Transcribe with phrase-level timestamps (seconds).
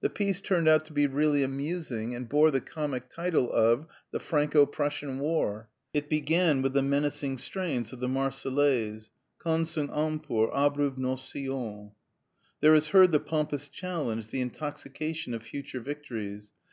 [0.00, 4.18] The piece turned out to be really amusing, and bore the comic title of "The
[4.18, 10.50] Franco Prussian War." It began with the menacing strains of the "Marseillaise": "Qu'un sang impur
[10.52, 11.92] abreuve nos sillons."
[12.60, 16.50] There is heard the pompous challenge, the intoxication of future victories.